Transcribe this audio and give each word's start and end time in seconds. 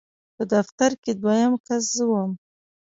په 0.35 0.43
دفتر 0.53 0.91
کې 1.03 1.11
دویم 1.21 1.53
کس 1.67 1.83
زه 1.95 2.03
وم. 2.09 2.31